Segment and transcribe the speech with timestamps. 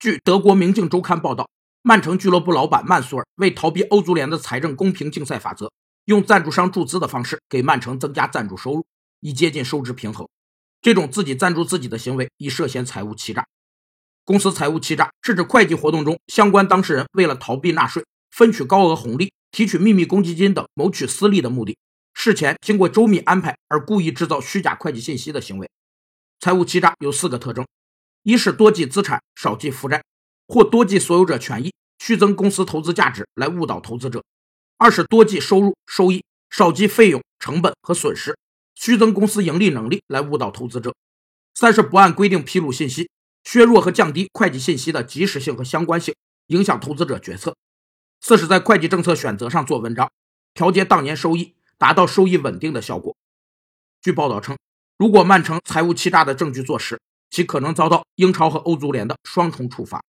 [0.00, 1.50] 据德国《明镜周刊》报道，
[1.82, 5.70] 曼城俱乐部老板曼苏尔为逃避欧足联的财政公平竞赛法则，
[6.06, 8.86] 用赞助商注资的方式给曼城增加赞助收入，
[9.20, 10.26] 以接近收支平衡。
[10.80, 13.44] 这种自己赞助自己的行为已涉嫌财务欺诈。
[14.24, 21.76] 公司财务欺诈是指会计活动中相关当事人为了逃避纳税、分取高额红利、提取秘密公积金等谋取私利的目的，
[22.14, 25.68] 事前经过周密安排而故意制造虚假会计信息的行为。
[26.40, 27.66] 财务欺诈有四个特征。
[28.22, 30.02] 一是多记资产，少记负债，
[30.46, 34.20] 或多记所有者权益，虚增公司投资价值来误导投资者；
[34.76, 38.36] 二是多记收入、收益，少记费用、成本和损失，
[38.74, 40.90] 虚增公司盈利能力来误导投资者；
[41.54, 43.08] 三是不按规定披露信息，
[43.44, 46.14] 削弱和降低会计信息的及时性和相关性，
[46.48, 47.52] 影响投资者决策；
[48.20, 50.12] 四是，在会计政策选择上做文章，
[50.52, 53.16] 调节当年收益，达到收益稳定的效果。
[54.02, 54.58] 据报道称，
[54.98, 56.99] 如果曼城财务欺诈的证据坐实，
[57.30, 60.02] 其可能遭到英超和欧足联的双重处罚。